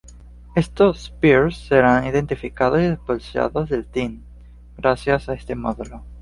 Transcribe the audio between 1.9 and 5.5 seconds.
identificados y expulsados del "team" gracias a